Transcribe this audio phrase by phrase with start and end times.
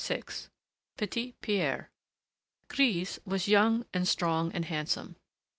[0.03, 0.23] VI
[0.97, 1.91] PETIT PIERRE
[2.69, 5.15] Grise was young and strong and handsome.